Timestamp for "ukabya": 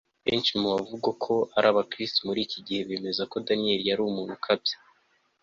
4.37-4.75